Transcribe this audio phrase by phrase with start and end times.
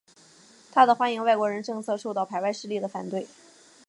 [0.71, 3.27] 他的欢迎外国人政策受到排外势力的反对。